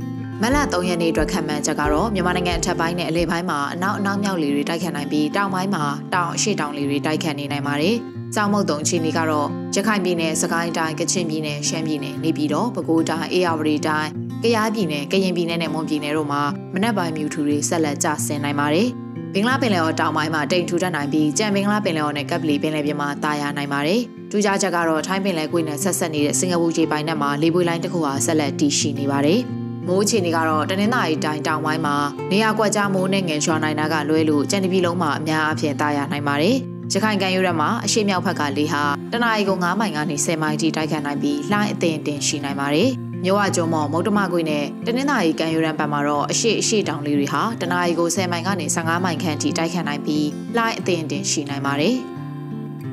[0.44, 5.84] မလ3ရက်နေ့အတွက်ခံမှန်းချက်ကတော့မြန်မာနိုင်ငံအထက်ပိုင်းနဲ့အလယ်ပိုင်းမှာအနောက်အနောက်မြောက်လေတွေတိုက်ခတ်နိုင်ပြီးတောင်ပိုင်းမှာ
[6.14, 7.96] တောင်အရှေ့တောင်လေတွေတိုက်ခတ်နေနိုင်ပါတယ်။
[8.34, 14.08] ကြောင်မုတ်တုံအခြေအနေကတော့ရခိုင်ပြည်နယ်၊စကိုင်းတိုင်း၊ကချင်ပြည်နယ်၊ရှမ်းပြည်နယ်နေပြည်တော်၊ပဲခူးတိုင်း၊အေရဝတီတိုင်း၊
[14.42, 16.42] ကယားပြည်နယ်၊ကရင်ပြည်နယ်နဲ့မွန်ပြည်နယ်တို့မှာ
[16.74, 18.88] မနက်ပိုင်းမြူထူတွေဆက်လက်ကျဆင်းနိုင်ပါတယ်။
[19.34, 29.42] ဘင်္ဂလားပင်လယ်ော်တောင်ပိုင်းမှာတိမ်ထူထပ်နိုင်ပြီးကြံဘင်္ဂလားပင်လယ်ော်နဲ့ကပ်ပလီပင်လယ်ပြင်မှာတာယာနိုင်ပါတယ်။ထူးခြားချက်ကတော့ထိုင်းပင်လယ်ကွေ့နဲ့ဆက်ဆက်နေတဲ့စင်ကာပူရေပိုင်နက်မှာလေပွေလိုင်းတစ်ခုဟာဆက်လက်တည်ရှိနေပါတယ်။
[29.86, 31.96] မိုးအခြေအနေကတော့တနင်္သာရီတိုင်းတောင်ပိုင်းမှာ
[32.32, 36.56] နေရာကွက်ကြားမိုးနဲ့ငယ်ရွာနိုင်တာကလွဲလို့ကြံတပြည်လုံးမှာအများအပြားတာယာနိုင်ပါတယ်။
[36.92, 42.90] ရခိုင်ကံရိုးရက်မှာအရှိမြောက်ဘက်ကလေဟာတနအီကို9မိုင်ကနေ10မိုင်ထိတိုက်ခတ်နိုင်ပြီးလှိုင်းအသင်တင်ရှိနိုင်ပါတယ်။
[43.24, 51.96] မြို့ဝကျုံမော်မုတ်တမကွေနဲ့တနင်္သာရီကံရိုးရန်ဘက်မှာတော့အရှိအရှိတောင်လေးတွေဟာတနအီကို10မိုင်ကနေ15မိုင်ခန့်ထိတိုက်ခတ်နိုင်ပြီးလှိုင်းအသင်တင်ရှိနိုင်ပါတယ်။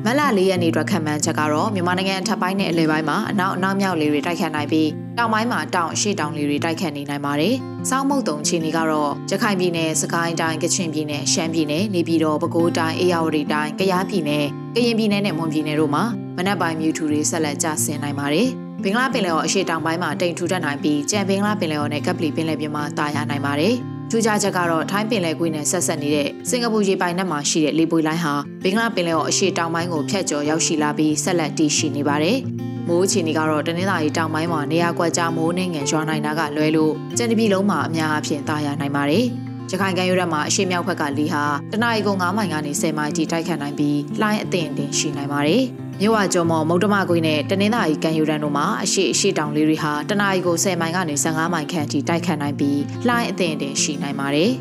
[0.06, 7.56] မလ၄ရက်နေ့အတွက်ခံမှန်းချက်ကတော့မြန်မာနိုင်ငံအထက်ပိုင်းနဲ့အလယ်ပိုင်းမှာအနောက်အနောက်မြောက်လေတွေတိုက်ခတ်နိုင်ပြီးတောင်ပိုင်းမှာတောင်အရှေ့တောင်လေတွေတိုက်ခတ်နေနိုင်ပါတယ်။
[7.90, 16.04] စောင်းမုတ်တုံခြေနေကတော့ရခိုင်ပြည်နယ်၊စကိုင်းတိုင်း၊ကချင်ပြည်နယ်၊ရှမ်းပြည်နယ်၊နေပြည်တော်၊ပဲခူးတိုင်း၊အေရဝတီတိုင်း၊ကယားပြည်နယ်၊ကရင်ပြည်နယ်နဲ့မွန်ပြည်နယ်တို့မှာ
[16.38, 18.48] မနက်ပိုင်းမြူထူတွေဆက်လက်ကျဆင်းနိုင်ပါတယ်။
[18.84, 23.76] ဘင်္ဂလားပင်လယ်ော်အရှေ့တောင်ပိုင်းမှာတိမ်ထူထပ်နိုင်ပြီးကြံဘင်္ဂလားပင်လယ်ော်နဲ့ကပ်ပလီပင်လယ်ပြင်မှာတာယာနိုင်ပါတယ်။
[24.12, 32.38] ထူးခြားချက်ကတော့ထိုင်းပင်လယ်ကွေ့နဲ့ဆက်ဆက်နေတဲ့စင်ကာပူရေပိုင်နက်မှာရှိတဲ့လေပွေလိုင်းဟာဘင်္ဂလားပင်လယ်ော်အရှေ့တောင်ပိုင်းကိုဖြတ်ကျော်ရောက်ရှိလာပြီးဆက်လက်တည်ရှိနေပါတယ်။
[32.88, 39.26] မိုးအခြေအနေကတော့တနင်္သာရီတောင်ပိုင်းမှာနေရာကွက်ကြားမိုးနှင်းငယ်ရွာနိုင်တာကလွဲလို့ကြံတပြည်လုံးမှာအများအပြားတာယာနိုင်ပါတယ်။
[39.72, 45.64] ရခိုင်ကမ်းရိုးတန်းမှာအရှိမြောက်ဘက်ကလေဟာတနအီကုန်း9မိုင်ကနေ10မိုင်ထိတိုက်ခတ်နိုင်ပြီးလှိုင်းအသင့်အတင်ရှိနိုင်ပါတယ်။
[46.02, 54.52] မြို့ဝကျော်မော်မုတ်တမကွေးနဲ့တနင်္သာရီကံယူရန်တို့မှာအရှိအရှိတောင်လေးတွေဟာတနအီကို10မိုင်ကနေ15မိုင်ခန့်အထိတိုက်ခတ်နိုင်ပြီးလှိုင်းအသင့်အတင်ရှိနိုင်ပါတယ်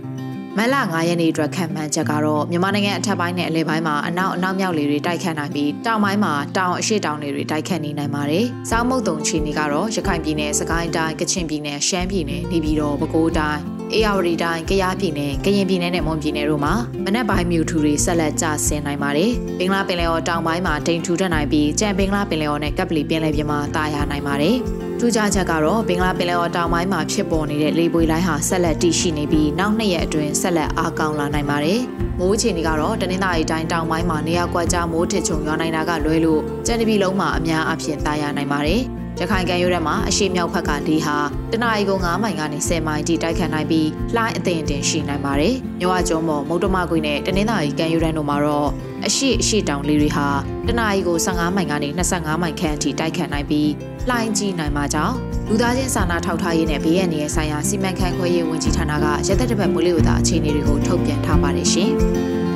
[0.56, 16.74] ။မလ9ရက်နေ့အတွက်ခံမှန်းချက်ကတော့မြန်မာနိုင်ငံအထက်ပိုင်းနဲ့အလယ်ပိုင်းမှာအနောက်အနောက်မြောက်လေတွေတိုက်ခတ်နိုင်ပြီးတောင်ပိုင်းမှာတောင်အရှေ့တောင်လေတွေတိုက်ခတ်နေနိုင်ပါတယ်။စောင်းမုတ်တုံချီနေကတော့ရခိုင်ပြည်နယ်၊စကိုင်းတိုင်း၊ကချင်ပြည်နယ်၊ရှမ်းပြည်နယ်၊နေပြည်တော်၊ပဲခူးတိုင်း အေရဝတီတိုင်း၊ကယားပြည်နယ်၊ကရင်ပြည်နယ်နဲ့မွန်ပြည်နယ်တို့မှာ
[17.04, 24.56] မနက်ပိုင်းမြူထူတွေဆက်လက်ကျဆင်းနိုင်ပါတယ်။ဘင်္ဂလားပင်လယ်ော်တောင်ပိုင်းမှာတိမ်ထူထပ်နိုင်ပြီးကြံဘင်္ဂလားပင်လယ်ော်နဲ့ကပ်ပလီပင်လယ်ပြင်မှာတာယာနိုင်ပါတယ်။
[24.98, 31.80] ထူးခြားချက်ကတော့ဘင်္ဂလားပင်လယ်ော်တောင်ပိုင်းမှာဖြစ်ပေါ်နေတဲ့လေပွေလိုင်းဟာဆက်လက်တည်ရှိနေပြီးနောက်နှစ်ရက်အတွင်းဆက်လက်အားကောင်းလာနိုင်ပါတယ်။
[32.18, 38.82] မိုးအခြေအနေကတော့တနင်္သာရီတိုင်းတောင်ပိုင်းမှာနေရာကွက်ကြားမိုးထစ်ချုံရွာနိုင်တာကလွဲလို့ကြံတပြည်လုံးမှာအများအပြားတာယာနိုင်ပါတယ်။
[39.22, 41.16] ရခိုင်ကံရိုးထဲမှာအရှိမြောက်ဘက်ကလေဟာ
[41.52, 48.70] တနအီကို9မိုင်ကနေ10မိုင်ထိတိုက်ခတ်နိုင်ပြီးလှိုင်းအသင်တင်ရှိနိုင်ပါတယ်။မြဝကျုံမော်မုတ်တမကွေနဲ့တနင်္သာရီကံရိုးတန်းတို့မှာတော့
[49.06, 50.28] အရှိအရှိတောင်လေးတွေဟာ
[50.68, 53.70] တနအီကို15မိုင်ကနေ25မိုင်ခန့်အထိတိုက်ခတ်နိုင်ပြီး
[54.08, 55.14] လှိုင်းကြီးနိုင်မှာကြောင့်
[55.48, 61.92] လူသားချင်းစာနာထောက်ထားရေးနဲ့ဘေးရန်ရဲ့ဆိုင်ရာစီမံခန့်ခွဲရေးဝန်ကြီးဌာနကရသက်တပတ်မိုးလေဝသအခြေအနေတွေကိုထုတ်ပြန်ထားပါတယ်ရှင်။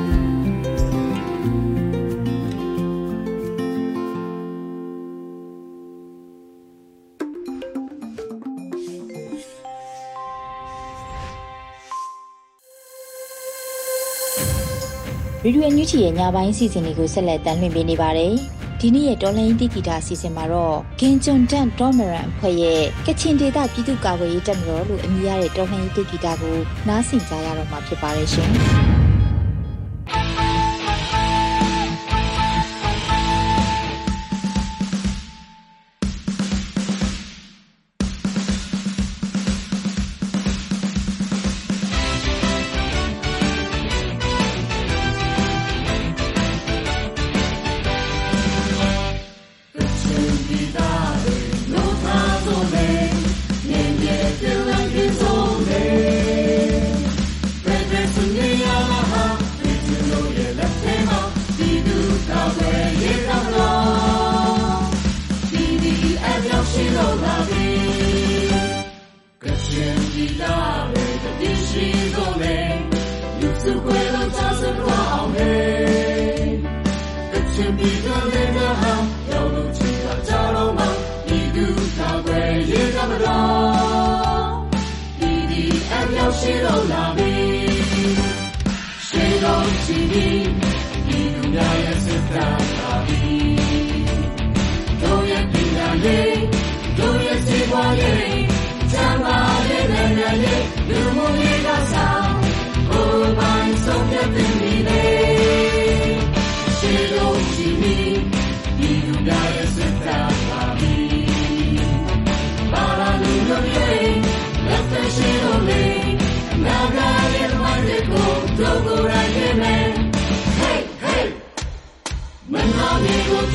[15.47, 18.33] ရေဒီယိုညူချီရဲ့ညပိုင်းစီစဉ်လေးကိုဆက်လက်တင်ပြနေပါတယ်။
[18.79, 28.51] ဒီနေ့ရဲ့တော်လိုင်းတိဂီတာစီစဉ်မှာတော့ဂင်ဂျွန်တန်ဒေါမရန်အဖွဲ့ရဲ့ကချင်ဒေသပြည်သူ့ကာကွယ်ရေးတပ်မတော်လို့အမည်ရတဲ့တော်လိုင်းတိဂီတာကိုနားဆင်ကြရတော့မှာဖြစ်ပါတယ်ရှင်။
[73.65, 74.04] the way.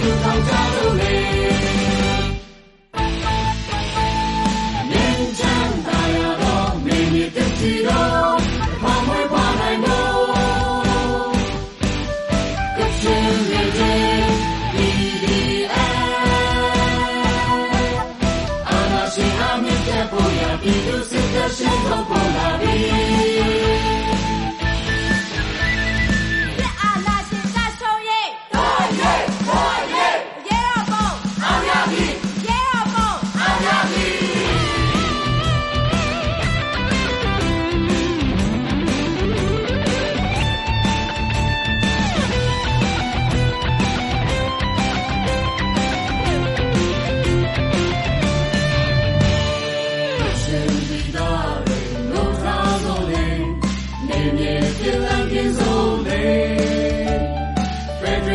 [0.05, 0.70] မီကို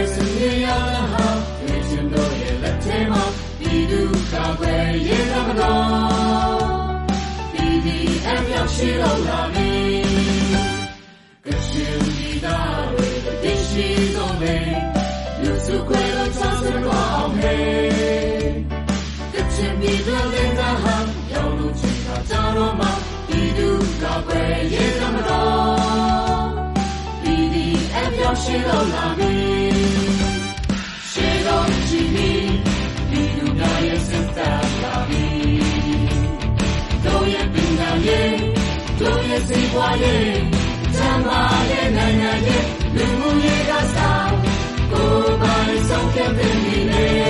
[0.05, 1.27] ဖက်ဒရယ်စင်ရလာဟာ
[1.67, 3.23] ဒီရှင်တို့ရဲ့လက်ထဲမှာ
[3.59, 6.63] ပြည်သူ့ကာကွယ်ရေးသမားတော်
[7.53, 9.71] BDF ရောက်ရှိတော့လာပြီ
[11.45, 13.07] ကချင်ဒီသားတွေ
[13.43, 14.57] တည်ရှိဆုံးလေ
[15.41, 17.63] လူစုခွဲလို့ချောင်းစတော့အောင်ဟဲ့
[19.33, 20.95] ကချင်ပြည်သူတွေကဟာ
[21.31, 22.15] ရောက်လို့ချင်တာ
[39.47, 40.39] စီးပွားရေး
[40.95, 42.63] ချမ်းသာရဲ့နိုင်ငံရဲ့
[42.95, 44.33] လူမှုရေးကစား
[44.91, 47.24] ကိုယ်ပိုင်ဆုံးဖြတ်တဲ့မိလေ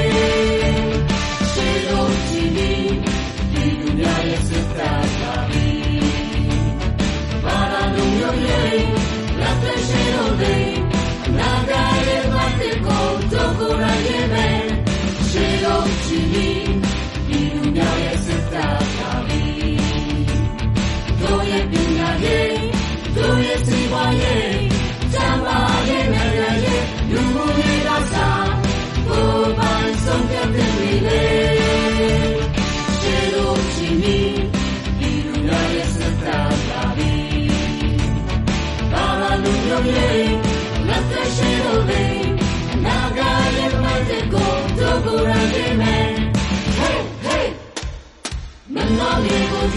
[49.65, 49.71] ရေ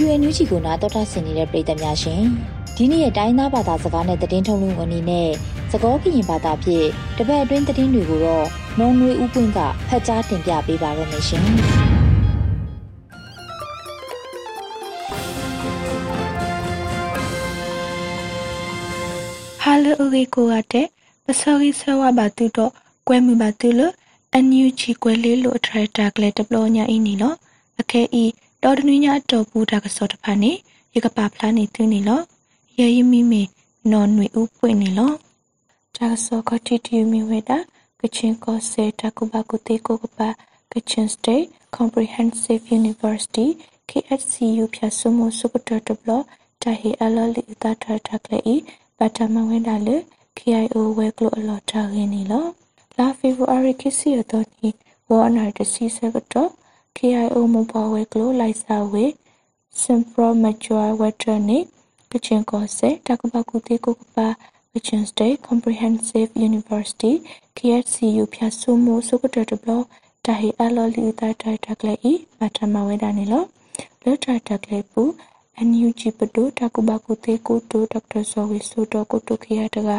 [0.00, 2.22] ဒီယိုအန်ယူဂျီကိုနားတော်တာဆင်နေတဲ့ပရိသတ်များရှင်
[2.76, 5.28] ဒီနေ့ရဲ့တိုင်းသားဘာသာစကားနဲ့သတင်းထုတ်လွှင့်အနေနဲ့
[5.70, 6.86] သကောကရင်ဘာသာဖြင့်
[7.18, 11.42] တပတ်အတွင်းသတင်းတွေကိုတော့ နော်နွေဦးပွင့်ကဖတ်ကြားတင်ပြပေးပါရမရှင်
[19.62, 20.86] ဟာလအရီကိုရတဲ့
[21.24, 22.72] ပစောရီဆဝဘာတူတော့
[23.08, 23.80] ကွဲမှုပါတူလ
[24.32, 27.34] အန်ယူချီကွဲလေးလို့အထရက်တာကလေးတပလောညာအင်းနီလော
[27.80, 28.24] အခဲဤ
[28.62, 30.52] တော်တနည်းညာတော်ဘူးတာကစောတဖာနေ
[30.94, 32.20] ရကပါဖလာနေသူနေလော
[32.78, 33.42] ရဲရမီမီ
[33.90, 35.12] နော်နွေဥပွင့်နေလော
[35.96, 37.58] တာကစောကတိတီမီဝေတာ
[38.00, 40.28] ကချင်းကောစေတာကုဘကုတေကိုကပါ
[40.72, 43.46] ကချင်း State Comprehensive University
[43.90, 46.10] KHCU ဖြတ်ဆုမှုစုပတော်တဘလ
[46.62, 48.62] တာဟီအလလီတာတာတာကလေး
[48.98, 49.96] ဘာတမဝဲတာလေ
[50.38, 52.46] KIO ဝဲကလိုအလော်တာရင်းနေလော
[52.98, 54.70] လာဖေဗူအာရီကစီရတော့နီ
[55.08, 56.50] ဝါနာတစီစကတော့
[56.96, 59.04] KIO မပေါ်ဝဲကလိုလိုက်စာဝဲ
[59.80, 61.58] စင်ပရမချွာဝဲတနေ
[62.10, 64.28] ကချင်ကောစေတကပကူတေကိုကပါ
[64.72, 67.14] Western State Comprehensive University
[67.58, 69.70] KHCU ဖြတ်ဆုမှုစုကတတဘလ
[70.24, 73.44] တာဟီအလော်လီတာတာတကလေးဘာတမဝဲတာနေလော
[74.02, 75.02] လောတာတကလေးပူ
[75.68, 79.90] NUG ပဒိုတကုဘကုတေကိုတိုဒေါက်တာဇော်ဝီဆိုတော့ကိုတုခိယတက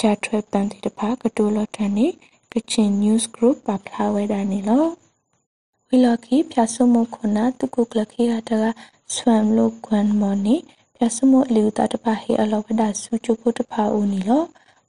[0.00, 2.06] ဂျာထွဲပန်တီတဖာကတိုလော်တန်နေ
[2.52, 4.84] ကချင် News Group ပပလာဝဲတာနေလော
[5.88, 8.64] ဝီလော်ကီဖြာဆုမခုနာတုကုကလခိယတက
[9.16, 9.70] ဆွမ်လို
[11.02, 14.42] ကွမ်မော်နီပြစမို့လူတာတပါဟေအလောဝဒဆူချိုပိုတပါဦးနီလော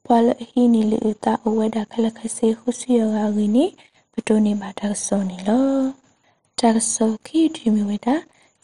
[0.06, 3.66] ပွာလဟီနီလူတာအဝဒခလခစေခုစီယောဂါဂီနီ
[4.14, 5.82] ပတိုနီဘာတာဆောနီလော
[6.60, 8.08] တာဆောခီဒီမီဝဒ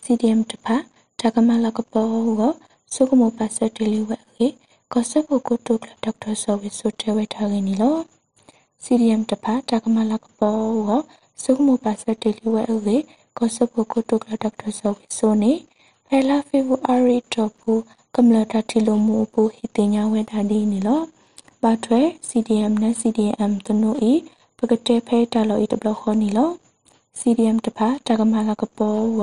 [0.04, 0.76] CDM တပါ
[1.20, 2.54] တကမလကပေါ်ကို
[2.94, 4.48] စုကမပါစတလီဝဲကေ
[4.92, 7.98] ကောဆပ်ကိုကိုတိုကလဒေါက်တာဆောဝီဆိုတဲဝဲထားနေလော
[8.84, 11.02] CDM တပါတကမလကပေါ်ကို
[11.44, 12.98] စုကမပါစတလီဝဲကေ
[13.38, 15.54] ကောဆပ်ကိုကိုတိုကလဒေါက်တာဆောဝီဆိုနေ
[16.12, 17.82] ဖဲလာဖေဗူအာရီတော့ဘူး
[18.16, 21.02] ကမလတာတီလိုမူဘူးဟိတင်ညာဝဲတာဒီနေလော
[21.62, 24.14] ဘာထွဲ CDM နဲ့ CDM တနုဤ
[24.58, 26.50] ပကတဲ့ဖဲတာလောဤတဘလခေါနီလော
[27.20, 29.20] CDM တပါတကမလကပေါ်ဝ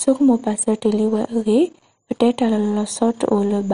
[0.00, 1.58] စုခမပါစတလီဝဲအေ
[2.06, 3.72] ပတဲတလလဆော့တိုလဘ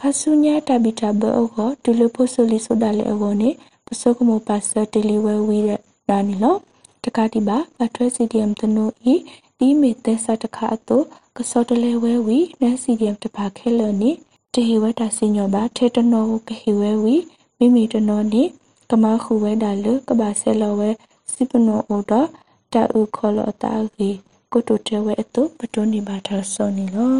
[0.00, 3.50] ခဆုညာတဘီတဘောကိုဒူလပိုဆိုလီဆိုဒါလေအဝနေ
[3.86, 5.70] ပစုခမပါစတလီဝဲဝီရ
[6.08, 6.56] ဒါနီလော
[7.04, 9.14] တကတိပါပထွဲ CDM တနုဤ
[9.58, 10.98] ဒီမေသက်စတခါအတု
[11.38, 14.10] ကစောတလဲဝဲဝီနန် CDM တပါခဲလနေ
[14.54, 17.16] တဟိဝဲတာစညောပါထေတနောကဟိဝဲဝီ
[17.58, 18.42] မိမိတနောနေ
[18.90, 20.90] ကမခုဝဲတာလကဘာဆဲလောဝဲ
[21.32, 22.28] စိပနောအိုတော့
[22.72, 24.16] တာဥခေါ်လောတာကြီး
[24.52, 27.16] ကိုတိုတဲဝဲအတုပတွနေပါတာစောနေလော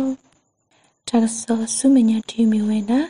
[1.08, 3.00] တာစောဆုမညာတီမီဝဲနာ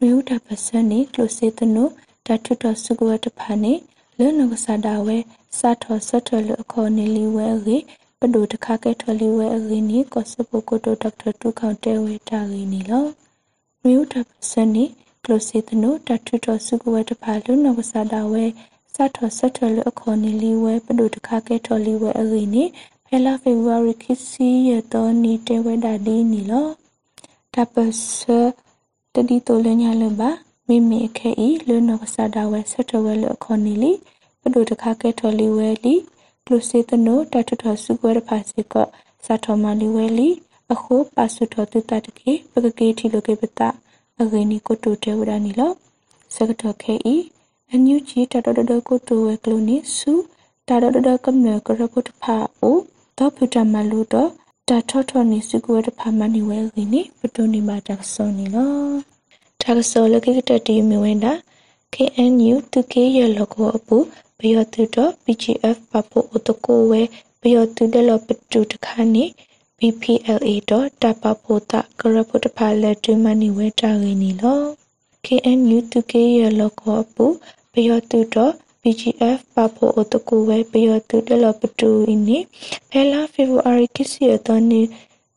[0.00, 1.84] မြူတာပစနေကလိုစေတနု
[2.26, 3.72] တာထွတ်တော်စုကဝတ်တဖာနေ
[4.18, 5.16] လဲနကစားတာဝဲ
[5.58, 13.06] စာထောဆတ်ထလအခေါ်နေလီဝဲကြီးပ ဒုတခါကဲထွလီဝဲအကြီးနီကောစပုကိုတိုဒေါက်တာတူခေါတဲဝဲတာကြီးနီလော
[13.84, 14.84] မြူတာပစနေ
[15.24, 18.44] ကလိုစေတနုတာထွတ်တော်စုကဝတ်တဖာလဲနကစားတာဝဲ
[18.94, 22.64] စာထောဆတ်ထလအခေါ်နေလီဝဲပဒုတခါကဲထွလီဝဲအကြီးနီ
[23.06, 26.68] ဖဲလာဖေဗူရီခစ်စီရတော့နီတဲဝဲဒါဒီနီလော
[27.54, 27.74] တပ
[28.16, 28.20] စ
[29.14, 30.30] တဒီတိုလညာလဘာ
[30.68, 33.92] မိမိအခဲဤလွနောကစားတာဝဲဆက်တော်ဝဲလခေါ်နီလီ
[34.40, 35.94] ပဒုတခါကဲထော်လီဝဲလီ
[36.48, 38.74] ကလုစေတနိုတထထစုကွဲဖာစီက
[39.24, 40.28] စာထော်မလီဝဲလီ
[40.72, 43.68] အခုပါဆုတော်တုတတကေပကကေတီလိုကေပတာ
[44.20, 45.72] အဂိနီကိုတိုတဲဝဒနီလော
[46.34, 47.16] စကတော်ခဲဤ
[47.70, 50.12] အန်ယူဂျီတတော်တော်ကိုတိုဝဲကလိုနီစု
[50.68, 52.78] တာတော်တော်ကမ္နကရပုတ်ဖာအို
[53.18, 54.30] တော့ဖူတမလူတော့
[54.68, 58.72] တာထောထောနေစုကွဲတဖာမနေဝဲကင်းနေပတွန်နေမှာတဆောနေလော
[59.62, 61.32] တာဆောလကိကတတီမီဝဲတာ
[61.94, 63.96] KNU တူကေရလကောအပူ
[64.40, 67.02] ဘယောတူတော့ PGF ပပိုအတကိုဝဲ
[67.40, 69.24] ဘယောတူဒလပတူတခါနေ
[69.78, 74.62] BPLA တော့တပပိုတာကရဖုတဖာလက်တွမနေဝဲတာရင်းနီလော
[75.26, 77.26] KNU တူကေရလကောအပူ
[77.72, 82.38] ဘယောတူတော့ PGF ပပိုအတကိုဝဲပယောတူတလပတူအင်းနေ
[82.90, 84.82] ဖဲလာဖေဗူအာရီကစီရတော့နေ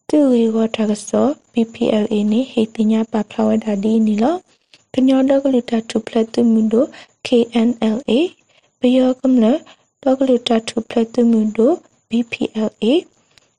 [0.09, 4.35] တူရီဝတာကစော PPLA နေဟေတင်ညာပဖလာဝဒါဒီနီလော
[4.93, 6.85] ကညောဒကလူတာတူပလက်တူမူဒို
[7.27, 8.19] KNLA
[8.83, 9.45] ပယောကမလ
[10.03, 11.71] ဒကလူတာတူပလက်တူမူဒို
[12.09, 12.85] BPLA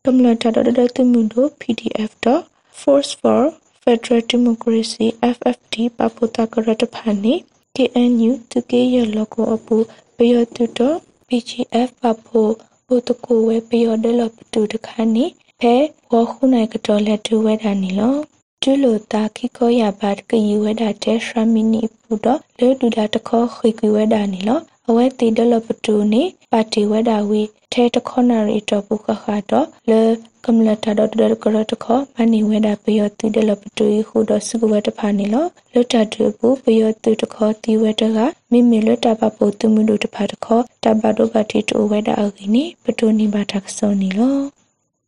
[0.05, 2.43] ကမလတာဒဒတူမူဒို PDF တော့
[2.81, 3.43] Force for
[3.83, 7.35] Federal Democracy FFD ပပူတာကရတဖာနေ
[7.77, 9.77] KNU တကေရလကိုအပူ
[10.17, 10.81] ပယောတုတ
[11.29, 12.49] PGF ပပို
[12.87, 15.25] ဘုတကိုဝဲပယောဒလပတူတခါနေ
[15.61, 15.75] ဖဲ
[16.13, 18.15] ဝခုနိုင်ကတော်လက်တူဝဲတာနေလော
[18.63, 26.23] တူလိုတာခိကောရဘတ်ကယူဝဲတာတဲရှရမီနီပူတော့လေဒူတာတခေါခိကွေဝဲတာနေလော အဝဲတီဒလပတူနေ
[26.53, 30.01] ပါတီဝဲတာဝီထဲတခေါနာရီတော့ပုခခါတော့လေ
[30.45, 38.19] ကမ္လတာဒဒကရတခမနီဝဲတာပယောတူဒလပတူခုတော့စုကဝဲတဖာနေလောလွတ်တတူပူပယောတူတခတီဝဲတက
[38.51, 40.47] မိမိလွတ်တပပုတူမှုတို့တဖာတခ
[40.85, 44.37] တဘဒိုဘတီတူဝဲတာအကိနေပတူနိဘာတကစောနေလော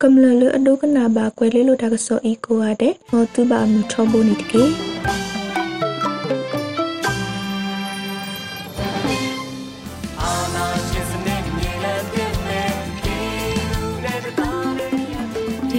[0.01, 4.63] ကမ္လလအဒုကနာဘာကွယ်လေးလိုတကစောဤကိုရတဲ့မောတူဘာမထောဘုန်ိတကေ